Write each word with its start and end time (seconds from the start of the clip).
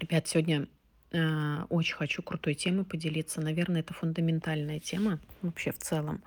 Ребят, 0.00 0.26
сегодня 0.26 0.66
э, 1.12 1.62
очень 1.68 1.94
хочу 1.94 2.22
крутой 2.22 2.54
темой 2.54 2.86
поделиться. 2.86 3.42
Наверное, 3.42 3.82
это 3.82 3.92
фундаментальная 3.92 4.80
тема 4.80 5.20
вообще 5.42 5.72
в 5.72 5.78
целом. 5.78 6.22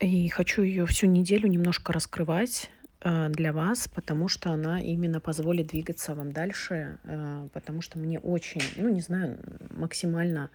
И 0.00 0.28
хочу 0.30 0.62
ее 0.62 0.84
всю 0.86 1.06
неделю 1.06 1.46
немножко 1.48 1.92
раскрывать 1.92 2.68
э, 3.02 3.28
для 3.28 3.52
вас, 3.52 3.86
потому 3.86 4.26
что 4.26 4.50
она 4.50 4.80
именно 4.80 5.20
позволит 5.20 5.68
двигаться 5.68 6.16
вам 6.16 6.32
дальше, 6.32 6.98
э, 7.04 7.48
потому 7.52 7.82
что 7.82 8.00
мне 8.00 8.18
очень, 8.18 8.62
ну 8.76 8.88
не 8.88 9.00
знаю, 9.00 9.38
максимально, 9.70 10.50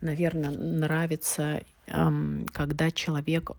наверное, 0.00 0.50
нравится, 0.50 1.62
э, 1.88 2.10
когда 2.52 2.92
человек 2.92 3.50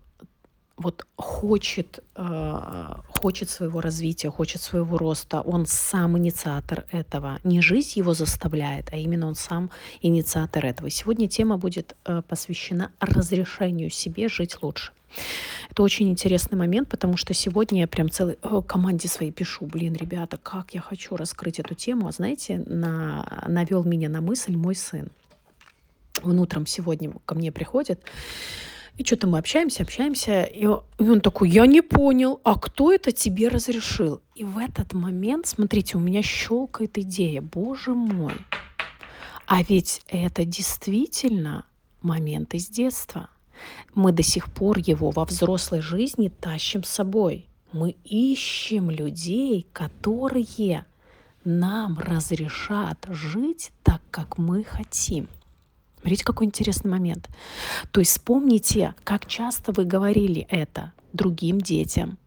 вот 0.76 1.06
хочет, 1.16 2.00
э, 2.16 2.94
хочет 3.08 3.50
своего 3.50 3.80
развития, 3.80 4.30
хочет 4.30 4.60
своего 4.60 4.98
роста, 4.98 5.40
он 5.40 5.66
сам 5.66 6.18
инициатор 6.18 6.84
этого. 6.90 7.38
Не 7.44 7.60
жизнь 7.60 7.98
его 7.98 8.14
заставляет, 8.14 8.92
а 8.92 8.96
именно 8.96 9.28
он 9.28 9.34
сам 9.34 9.70
инициатор 10.02 10.66
этого. 10.66 10.90
Сегодня 10.90 11.28
тема 11.28 11.58
будет 11.58 11.96
э, 12.04 12.22
посвящена 12.28 12.90
разрешению 13.00 13.90
себе 13.90 14.28
жить 14.28 14.62
лучше. 14.62 14.92
Это 15.70 15.82
очень 15.82 16.08
интересный 16.08 16.58
момент, 16.58 16.88
потому 16.88 17.16
что 17.16 17.34
сегодня 17.34 17.80
я 17.80 17.86
прям 17.86 18.10
целой 18.10 18.36
э, 18.42 18.62
команде 18.66 19.08
своей 19.08 19.32
пишу, 19.32 19.66
блин, 19.66 19.94
ребята, 19.94 20.38
как 20.38 20.74
я 20.74 20.80
хочу 20.80 21.16
раскрыть 21.16 21.60
эту 21.60 21.74
тему. 21.74 22.08
А 22.08 22.12
знаете, 22.12 22.62
на, 22.66 23.44
навел 23.46 23.84
меня 23.84 24.08
на 24.08 24.20
мысль 24.20 24.56
мой 24.56 24.74
сын. 24.74 25.10
Он 26.22 26.38
утром 26.38 26.66
сегодня 26.66 27.12
ко 27.24 27.34
мне 27.34 27.52
приходит, 27.52 28.00
и 28.96 29.04
что-то 29.04 29.26
мы 29.26 29.38
общаемся, 29.38 29.82
общаемся, 29.82 30.44
и 30.44 30.66
он 30.66 31.20
такой, 31.20 31.50
я 31.50 31.66
не 31.66 31.80
понял, 31.80 32.40
а 32.44 32.58
кто 32.58 32.92
это 32.92 33.10
тебе 33.10 33.48
разрешил? 33.48 34.20
И 34.34 34.44
в 34.44 34.58
этот 34.58 34.92
момент, 34.92 35.46
смотрите, 35.46 35.96
у 35.96 36.00
меня 36.00 36.22
щелкает 36.22 36.96
идея, 36.98 37.42
боже 37.42 37.92
мой, 37.92 38.34
а 39.46 39.62
ведь 39.62 40.02
это 40.08 40.44
действительно 40.44 41.64
момент 42.02 42.54
из 42.54 42.68
детства. 42.68 43.30
Мы 43.94 44.12
до 44.12 44.22
сих 44.22 44.52
пор 44.52 44.78
его 44.78 45.10
во 45.10 45.24
взрослой 45.24 45.80
жизни 45.80 46.28
тащим 46.28 46.84
с 46.84 46.90
собой. 46.90 47.48
Мы 47.72 47.96
ищем 48.04 48.90
людей, 48.90 49.66
которые 49.72 50.86
нам 51.44 51.98
разрешат 51.98 53.06
жить 53.08 53.72
так, 53.82 54.00
как 54.10 54.38
мы 54.38 54.64
хотим. 54.64 55.28
Смотрите, 56.04 56.24
какой 56.24 56.44
интересный 56.44 56.90
момент. 56.90 57.30
То 57.90 58.00
есть 58.00 58.12
вспомните, 58.12 58.94
как 59.04 59.24
часто 59.24 59.72
вы 59.72 59.86
говорили 59.86 60.46
это 60.50 60.92
другим 61.14 61.62
детям. 61.62 62.18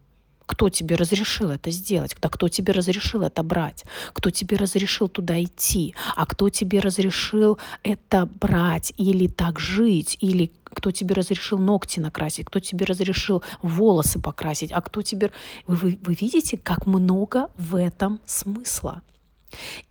Кто 0.46 0.68
тебе 0.68 0.96
разрешил 0.96 1.50
это 1.50 1.70
сделать? 1.70 2.16
Да 2.20 2.28
кто 2.28 2.48
тебе 2.48 2.72
разрешил 2.72 3.22
это 3.22 3.44
брать? 3.44 3.84
Кто 4.14 4.30
тебе 4.30 4.56
разрешил 4.56 5.06
туда 5.06 5.40
идти? 5.40 5.94
А 6.16 6.26
кто 6.26 6.48
тебе 6.48 6.80
разрешил 6.80 7.60
это 7.84 8.26
брать 8.26 8.92
или 8.96 9.28
так 9.28 9.60
жить? 9.60 10.18
Или 10.18 10.50
кто 10.64 10.90
тебе 10.90 11.14
разрешил 11.14 11.58
ногти 11.58 12.00
накрасить? 12.00 12.46
Кто 12.46 12.58
тебе 12.58 12.84
разрешил 12.84 13.44
волосы 13.62 14.18
покрасить? 14.18 14.72
А 14.72 14.80
кто 14.80 15.02
тебе... 15.02 15.30
Вы, 15.68 15.76
вы, 15.76 15.98
вы 16.02 16.14
видите, 16.14 16.58
как 16.58 16.84
много 16.84 17.48
в 17.56 17.76
этом 17.76 18.18
смысла? 18.26 19.02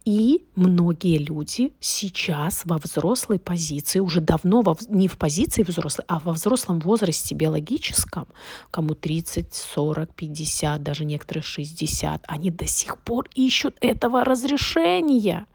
И 0.06 0.46
многие 0.56 1.18
люди 1.18 1.74
сейчас 1.80 2.62
во 2.66 2.78
взрослой 2.78 3.40
позиции, 3.40 4.00
уже 4.00 4.22
давно 4.22 4.62
во, 4.62 4.78
не 4.90 5.08
в 5.08 5.18
позиции 5.18 5.64
взрослой, 5.64 6.06
а 6.08 6.20
во 6.20 6.34
взрослом 6.34 6.80
возрасте 6.80 7.36
биологическом, 7.36 8.28
кому 8.72 8.94
30, 8.94 9.54
40, 9.54 10.14
50, 10.14 10.84
даже 10.84 11.06
некоторые 11.06 11.44
60, 11.44 12.24
они 12.28 12.52
до 12.52 12.68
сих 12.68 12.98
пор 13.00 13.28
ищут 13.36 13.76
этого 13.82 14.24
разрешения. 14.24 15.46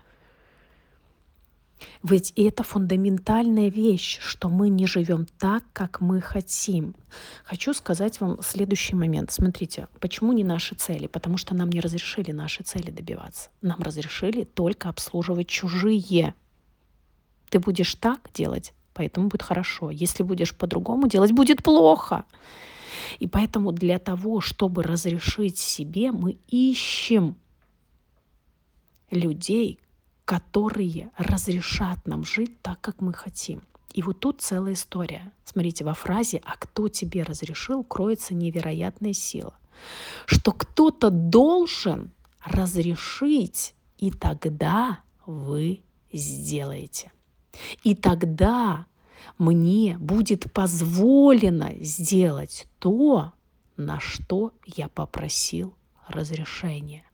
Ведь 2.03 2.33
это 2.37 2.65
фундаментальная 2.65 3.71
вещь, 3.71 4.19
что 4.21 4.49
мы 4.49 4.69
не 4.69 4.87
живем 4.87 5.27
так, 5.39 5.65
как 5.73 6.01
мы 6.01 6.21
хотим. 6.21 6.95
Хочу 7.45 7.73
сказать 7.75 8.21
вам 8.21 8.43
следующий 8.43 8.97
момент. 8.97 9.31
Смотрите, 9.31 9.89
почему 10.01 10.33
не 10.33 10.43
наши 10.43 10.75
цели? 10.75 11.07
Потому 11.07 11.37
что 11.37 11.55
нам 11.55 11.71
не 11.71 11.81
разрешили 11.81 12.33
наши 12.33 12.65
цели 12.65 12.91
добиваться. 12.91 13.51
Нам 13.61 13.81
разрешили 13.81 14.45
только 14.45 14.89
обслуживать 14.89 15.49
чужие. 15.49 16.35
Ты 17.51 17.61
будешь 17.61 17.95
так 17.95 18.31
делать, 18.35 18.73
поэтому 18.95 19.29
будет 19.29 19.43
хорошо. 19.43 19.91
Если 19.91 20.23
будешь 20.23 20.55
по-другому 20.55 21.09
делать, 21.09 21.33
будет 21.33 21.63
плохо. 21.63 22.25
И 23.19 23.29
поэтому 23.29 23.73
для 23.73 23.99
того, 23.99 24.41
чтобы 24.41 24.83
разрешить 24.83 25.59
себе, 25.59 26.13
мы 26.13 26.39
ищем 26.49 27.37
людей, 29.11 29.79
которые 30.25 31.11
разрешат 31.17 32.07
нам 32.07 32.25
жить 32.25 32.61
так, 32.63 32.81
как 32.81 33.01
мы 33.01 33.13
хотим. 33.13 33.63
И 33.93 34.03
вот 34.03 34.21
тут 34.21 34.41
целая 34.41 34.73
история. 34.75 35.33
Смотрите, 35.45 35.85
во 35.85 35.95
фразе 35.95 36.41
«А 36.45 36.57
кто 36.57 36.89
тебе 36.89 37.23
разрешил?» 37.23 37.85
кроется 37.85 38.35
невероятная 38.35 39.13
сила. 39.13 39.55
Что 40.27 40.53
кто-то 40.53 41.11
должен 41.11 42.13
разрешить, 42.43 43.75
и 43.99 44.11
тогда 44.11 45.01
вы 45.27 45.83
сделаете. 46.13 47.13
И 47.83 47.95
тогда 47.95 48.87
мне 49.39 49.99
будет 49.99 50.53
позволено 50.53 51.73
сделать 51.81 52.67
то, 52.79 53.33
на 53.77 54.01
что 54.01 54.53
я 54.65 54.89
попросил 54.89 55.75
разрешения. 56.09 57.05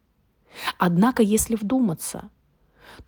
Однако, 0.78 1.22
если 1.22 1.56
вдуматься, 1.56 2.30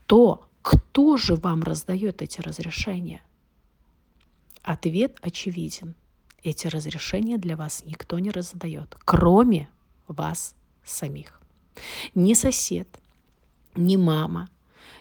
то 0.07 0.47
кто 0.63 1.17
же 1.17 1.37
вам 1.37 1.63
раздает 1.63 2.23
эти 2.23 2.41
разрешения? 2.41 3.23
Ответ 4.63 5.17
очевиден. 5.23 5.95
Эти 6.43 6.67
разрешения 6.69 7.39
для 7.39 7.57
вас 7.57 7.83
никто 7.85 8.19
не 8.19 8.31
раздает, 8.31 8.97
кроме 9.05 9.69
вас 10.09 10.55
самих. 10.85 11.41
Ни 12.15 12.35
сосед, 12.35 12.89
ни 13.75 13.97
мама, 13.97 14.49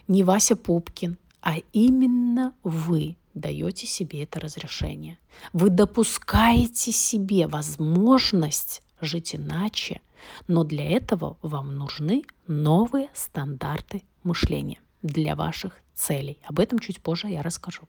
ни 0.06 0.22
Вася 0.22 0.56
Пупкин, 0.56 1.18
а 1.40 1.56
именно 1.72 2.54
вы 2.62 3.16
даете 3.34 3.86
себе 3.86 4.24
это 4.24 4.40
разрешение. 4.40 5.18
Вы 5.52 5.70
допускаете 5.70 6.92
себе 6.92 7.46
возможность 7.46 8.82
жить 9.00 9.34
иначе, 9.34 10.00
но 10.48 10.64
для 10.64 10.84
этого 10.90 11.36
вам 11.42 11.76
нужны 11.76 12.24
новые 12.46 13.08
стандарты 13.14 14.02
мышления 14.22 14.80
для 15.02 15.34
ваших 15.36 15.80
целей. 15.94 16.38
Об 16.44 16.60
этом 16.60 16.78
чуть 16.78 17.00
позже 17.00 17.28
я 17.28 17.42
расскажу. 17.42 17.82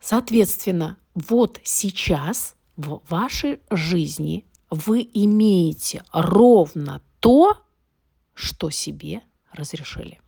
Соответственно, 0.00 0.96
вот 1.14 1.60
сейчас 1.64 2.56
в 2.76 3.00
вашей 3.08 3.60
жизни 3.70 4.44
вы 4.70 5.08
имеете 5.14 6.02
ровно 6.12 7.00
то, 7.20 7.58
что 8.34 8.70
себе 8.70 9.22
разрешили. 9.52 10.20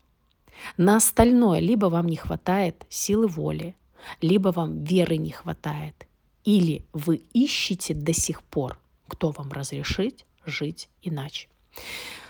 На 0.76 0.96
остальное 0.96 1.60
либо 1.60 1.86
вам 1.86 2.06
не 2.06 2.16
хватает 2.16 2.86
силы 2.88 3.26
воли, 3.26 3.76
либо 4.20 4.48
вам 4.48 4.84
веры 4.84 5.16
не 5.16 5.30
хватает, 5.30 6.06
или 6.44 6.86
вы 6.92 7.16
ищете 7.32 7.92
до 7.94 8.12
сих 8.12 8.42
пор, 8.42 8.78
кто 9.08 9.30
вам 9.30 9.50
разрешит 9.52 10.25
жить 10.50 10.88
иначе. 11.02 11.48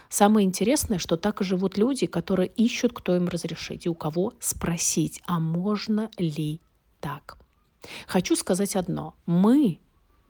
Самое 0.08 0.46
интересное, 0.46 0.98
что 0.98 1.16
так 1.16 1.40
и 1.40 1.44
живут 1.44 1.76
люди, 1.76 2.06
которые 2.06 2.48
ищут, 2.48 2.92
кто 2.92 3.16
им 3.16 3.28
разрешить 3.28 3.86
и 3.86 3.88
у 3.88 3.94
кого 3.94 4.34
спросить, 4.40 5.22
а 5.26 5.40
можно 5.40 6.10
ли 6.18 6.60
так. 7.00 7.38
Хочу 8.06 8.36
сказать 8.36 8.76
одно. 8.76 9.14
Мы, 9.26 9.78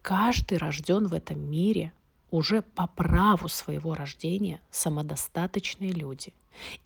каждый 0.02 0.58
рожден 0.58 1.06
в 1.06 1.14
этом 1.14 1.38
мире 1.38 1.92
уже 2.30 2.62
по 2.62 2.86
праву 2.86 3.48
своего 3.48 3.94
рождения 3.94 4.60
самодостаточные 4.70 5.92
люди. 5.92 6.32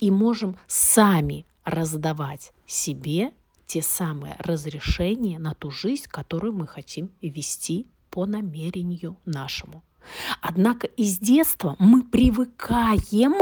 И 0.01 0.11
можем 0.11 0.57
сами 0.67 1.47
раздавать 1.65 2.53
себе 2.67 3.33
те 3.67 3.83
самые 3.83 4.37
разрешения 4.39 5.39
на 5.39 5.55
ту 5.55 5.71
жизнь, 5.71 6.07
которую 6.09 6.53
мы 6.53 6.67
хотим 6.67 7.13
вести 7.23 7.87
по 8.11 8.27
намерению 8.27 9.17
нашему. 9.25 9.85
Однако 10.41 10.87
из 10.87 11.19
детства 11.19 11.77
мы 11.79 12.03
привыкаем 12.03 13.35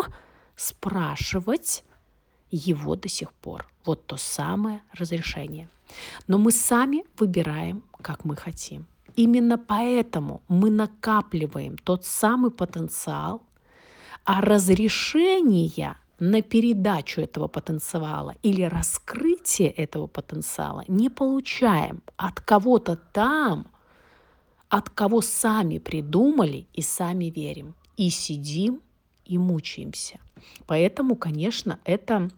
спрашивать 0.56 1.84
его 2.50 2.96
до 2.96 3.08
сих 3.08 3.32
пор. 3.32 3.66
Вот 3.84 4.06
то 4.06 4.16
самое 4.16 4.82
разрешение. 4.92 5.68
Но 6.26 6.38
мы 6.38 6.52
сами 6.52 7.04
выбираем, 7.18 7.82
как 8.02 8.24
мы 8.24 8.36
хотим. 8.36 8.86
Именно 9.16 9.58
поэтому 9.58 10.42
мы 10.48 10.70
накапливаем 10.70 11.76
тот 11.78 12.04
самый 12.04 12.50
потенциал, 12.50 13.42
а 14.24 14.40
разрешение 14.40 15.96
на 16.18 16.42
передачу 16.42 17.20
этого 17.20 17.48
потенциала 17.48 18.34
или 18.42 18.62
раскрытие 18.62 19.70
этого 19.70 20.06
потенциала 20.06 20.84
не 20.88 21.08
получаем 21.08 22.02
от 22.16 22.40
кого-то 22.40 22.96
там, 22.96 23.66
от 24.68 24.90
кого 24.90 25.20
сами 25.20 25.78
придумали 25.78 26.66
и 26.72 26.82
сами 26.82 27.26
верим. 27.26 27.74
И 27.96 28.10
сидим 28.10 28.82
и 29.24 29.38
мучаемся. 29.38 30.20
Поэтому, 30.66 31.16
конечно, 31.16 31.78
это 31.84 32.30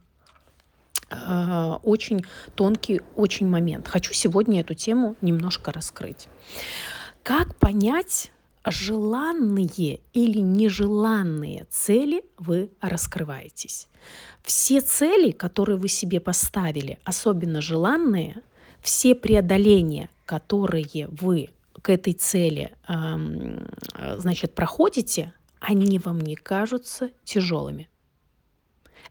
э, 1.10 1.72
очень 1.82 2.24
тонкий 2.54 3.02
очень 3.14 3.48
момент. 3.48 3.88
Хочу 3.88 4.12
сегодня 4.12 4.60
эту 4.60 4.74
тему 4.74 5.16
немножко 5.20 5.72
раскрыть. 5.72 6.28
Как 7.22 7.54
понять, 7.56 8.32
желанные 8.64 10.00
или 10.12 10.38
нежеланные 10.38 11.66
цели 11.70 12.24
вы 12.38 12.70
раскрываетесь? 12.80 13.88
Все 14.42 14.80
цели, 14.80 15.30
которые 15.32 15.76
вы 15.76 15.88
себе 15.88 16.20
поставили, 16.20 16.98
особенно 17.04 17.60
желанные, 17.60 18.42
все 18.80 19.14
преодоления, 19.14 20.08
которые 20.24 21.08
вы 21.08 21.50
к 21.82 21.90
этой 21.90 22.12
цели, 22.12 22.74
значит, 24.16 24.54
проходите, 24.54 25.32
они 25.60 25.98
вам 25.98 26.20
не 26.20 26.36
кажутся 26.36 27.10
тяжелыми. 27.24 27.88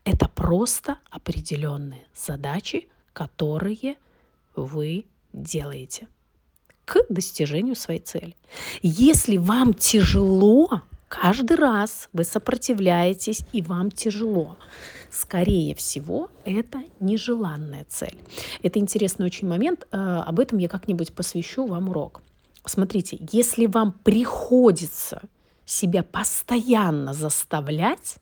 Это 0.04 0.28
просто 0.30 0.98
определенные 1.10 2.06
задачи, 2.16 2.88
которые 3.14 3.98
вы 4.56 5.06
делаете 5.34 6.08
к 6.86 7.06
достижению 7.10 7.76
своей 7.76 8.00
цели. 8.00 8.36
Если 8.82 9.38
вам 9.38 9.74
тяжело, 9.74 10.82
каждый 11.08 11.58
раз 11.58 12.10
вы 12.14 12.24
сопротивляетесь 12.24 13.44
и 13.52 13.62
вам 13.62 13.92
тяжело, 13.92 14.58
скорее 15.12 15.76
всего, 15.76 16.30
это 16.46 16.84
нежеланная 17.00 17.86
цель. 17.88 18.18
Это 18.64 18.80
интересный 18.80 19.28
очень 19.28 19.48
момент, 19.48 19.88
э, 19.92 19.98
об 19.98 20.40
этом 20.40 20.58
я 20.58 20.68
как-нибудь 20.68 21.14
посвящу 21.14 21.68
вам 21.68 21.90
урок. 21.90 22.24
Смотрите, 22.70 23.18
если 23.32 23.66
вам 23.66 23.92
приходится 23.92 25.24
себя 25.66 26.04
постоянно 26.04 27.16
заставлять, 27.16 28.18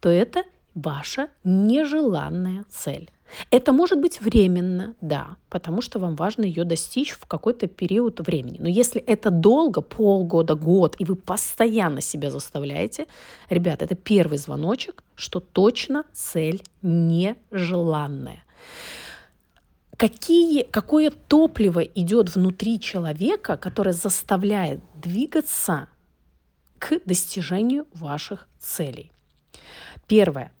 то 0.00 0.08
это 0.08 0.42
ваша 0.74 1.28
нежеланная 1.44 2.64
цель. 2.68 3.08
Это 3.52 3.72
может 3.72 4.00
быть 4.00 4.20
временно, 4.20 4.96
да, 5.00 5.36
потому 5.48 5.82
что 5.82 6.00
вам 6.00 6.16
важно 6.16 6.42
ее 6.42 6.64
достичь 6.64 7.12
в 7.12 7.26
какой-то 7.26 7.68
период 7.68 8.18
времени. 8.18 8.56
Но 8.58 8.68
если 8.68 9.00
это 9.00 9.30
долго, 9.30 9.82
полгода, 9.82 10.56
год, 10.56 10.96
и 10.98 11.04
вы 11.04 11.14
постоянно 11.14 12.00
себя 12.00 12.32
заставляете, 12.32 13.06
ребята, 13.50 13.84
это 13.84 13.94
первый 13.94 14.38
звоночек, 14.38 15.04
что 15.14 15.38
точно 15.38 16.02
цель 16.12 16.60
нежеланная. 16.82 18.42
Какие, 20.00 20.62
какое 20.62 21.10
топливо 21.10 21.80
идет 21.80 22.34
внутри 22.34 22.80
человека, 22.80 23.58
которое 23.58 23.92
заставляет 23.92 24.80
двигаться 24.94 25.88
к 26.78 27.00
достижению 27.04 27.86
ваших 27.92 28.48
целей? 28.58 29.12
Первое. 30.06 30.52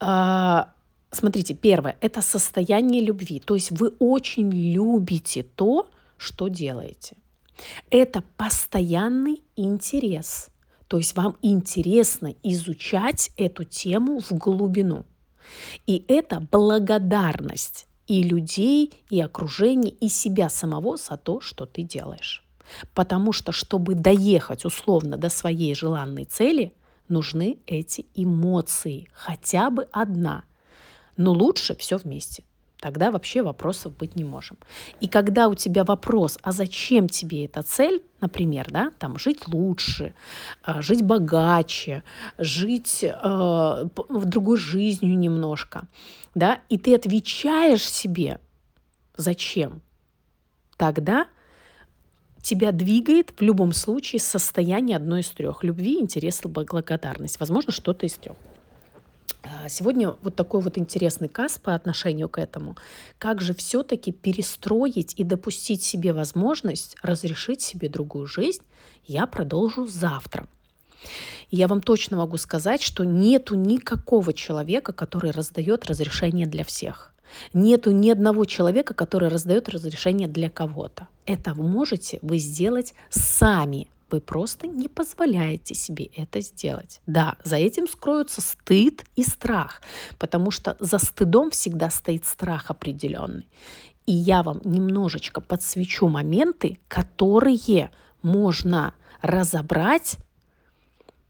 А, 0.00 0.72
смотрите, 1.12 1.54
первое– 1.54 1.96
это 2.00 2.22
состояние 2.22 3.04
любви. 3.04 3.38
То 3.38 3.54
есть 3.54 3.70
вы 3.70 3.94
очень 4.00 4.50
любите 4.50 5.44
то, 5.44 5.88
что 6.16 6.48
делаете. 6.48 7.16
Это 7.88 8.24
постоянный 8.36 9.44
интерес. 9.54 10.48
То 10.88 10.96
есть 10.96 11.14
вам 11.14 11.36
интересно 11.40 12.34
изучать 12.42 13.30
эту 13.36 13.62
тему 13.62 14.18
в 14.18 14.32
глубину. 14.32 15.04
И 15.86 16.04
это 16.08 16.40
благодарность 16.40 17.86
и 18.06 18.22
людей, 18.22 18.92
и 19.08 19.20
окружения, 19.20 19.90
и 19.90 20.08
себя 20.08 20.48
самого 20.48 20.96
за 20.96 21.16
то, 21.16 21.40
что 21.40 21.64
ты 21.64 21.82
делаешь. 21.82 22.44
Потому 22.94 23.32
что, 23.32 23.52
чтобы 23.52 23.94
доехать 23.94 24.64
условно 24.64 25.16
до 25.16 25.28
своей 25.28 25.74
желанной 25.74 26.24
цели, 26.24 26.72
нужны 27.08 27.58
эти 27.66 28.06
эмоции, 28.14 29.08
хотя 29.12 29.70
бы 29.70 29.88
одна. 29.92 30.44
Но 31.16 31.32
лучше 31.32 31.76
все 31.76 31.98
вместе. 31.98 32.42
Тогда 32.80 33.10
вообще 33.10 33.42
вопросов 33.42 33.94
быть 33.96 34.16
не 34.16 34.24
можем. 34.24 34.56
И 35.00 35.08
когда 35.08 35.48
у 35.48 35.54
тебя 35.54 35.84
вопрос, 35.84 36.38
а 36.42 36.50
зачем 36.50 37.10
тебе 37.10 37.44
эта 37.44 37.62
цель, 37.62 38.02
например, 38.22 38.68
да, 38.70 38.90
там 38.98 39.18
жить 39.18 39.46
лучше, 39.46 40.14
а, 40.62 40.80
жить 40.80 41.02
богаче, 41.02 42.02
жить 42.38 43.04
э, 43.04 43.08
в 43.12 44.24
другой 44.24 44.56
жизнью 44.56 45.18
немножко, 45.18 45.88
да, 46.34 46.60
и 46.70 46.78
ты 46.78 46.94
отвечаешь 46.94 47.86
себе, 47.86 48.40
зачем, 49.14 49.82
тогда 50.78 51.26
тебя 52.42 52.72
двигает 52.72 53.34
в 53.38 53.42
любом 53.42 53.74
случае 53.74 54.20
состояние 54.20 54.96
одной 54.96 55.20
из 55.20 55.28
трех. 55.28 55.62
Любви, 55.62 56.00
интерес, 56.00 56.40
благодарность. 56.42 57.38
Возможно, 57.38 57.72
что-то 57.72 58.06
из 58.06 58.14
трех. 58.14 58.36
А, 59.62 59.68
сегодня 59.68 60.14
вот 60.22 60.36
такой 60.36 60.60
вот 60.60 60.78
интересный 60.78 61.28
каз 61.28 61.58
по 61.58 61.74
отношению 61.74 62.28
к 62.28 62.38
этому. 62.38 62.76
Как 63.18 63.40
же 63.40 63.54
все-таки 63.54 64.12
перестроить 64.12 65.14
и 65.16 65.24
допустить 65.24 65.82
себе 65.82 66.12
возможность 66.12 66.96
разрешить 67.02 67.60
себе 67.60 67.88
другую 67.88 68.26
жизнь, 68.26 68.62
я 69.06 69.26
продолжу 69.26 69.86
завтра. 69.86 70.46
я 71.50 71.66
вам 71.68 71.82
точно 71.82 72.18
могу 72.18 72.36
сказать, 72.36 72.82
что 72.82 73.04
нету 73.04 73.54
никакого 73.54 74.32
человека, 74.32 74.92
который 74.92 75.30
раздает 75.30 75.86
разрешение 75.86 76.46
для 76.46 76.64
всех. 76.64 77.12
Нету 77.52 77.90
ни 77.90 78.10
одного 78.10 78.44
человека, 78.44 78.94
который 78.94 79.28
раздает 79.28 79.68
разрешение 79.68 80.28
для 80.28 80.50
кого-то. 80.50 81.08
Это 81.26 81.54
можете 81.54 82.18
вы 82.22 82.38
сделать 82.38 82.94
сами. 83.10 83.88
Вы 84.10 84.20
просто 84.20 84.66
не 84.66 84.88
позволяете 84.88 85.74
себе 85.74 86.06
это 86.16 86.40
сделать. 86.40 87.00
Да, 87.06 87.36
за 87.44 87.56
этим 87.56 87.86
скроются 87.86 88.40
стыд 88.40 89.04
и 89.16 89.22
страх, 89.22 89.82
потому 90.18 90.50
что 90.50 90.76
за 90.80 90.98
стыдом 90.98 91.50
всегда 91.50 91.90
стоит 91.90 92.26
страх 92.26 92.70
определенный. 92.70 93.46
И 94.06 94.12
я 94.12 94.42
вам 94.42 94.60
немножечко 94.64 95.40
подсвечу 95.40 96.08
моменты, 96.08 96.80
которые 96.88 97.90
можно 98.22 98.94
разобрать 99.22 100.16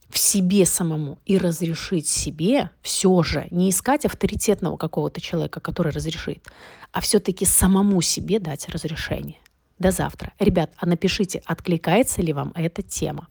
в 0.09 0.19
себе 0.19 0.67
самому 0.67 1.19
и 1.25 1.39
разрешить 1.39 2.09
себе 2.09 2.71
все 2.83 3.23
же, 3.23 3.47
не 3.51 3.71
искать 3.71 4.05
авторитетного 4.05 4.77
какого-то 4.77 5.21
человека, 5.21 5.61
который 5.61 5.93
разрешит, 5.93 6.45
а 6.93 7.01
все-таки 7.01 7.45
самому 7.45 8.01
себе 8.01 8.41
дать 8.41 8.69
разрешение. 8.69 9.39
До 9.81 9.91
завтра. 9.91 10.35
Ребят, 10.39 10.71
а 10.77 10.87
напишите, 10.87 11.43
откликается 11.47 12.21
ли 12.21 12.35
вам 12.35 12.53
эта 12.55 12.83
тема. 12.83 13.29